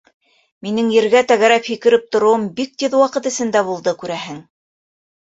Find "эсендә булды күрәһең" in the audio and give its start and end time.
3.35-4.47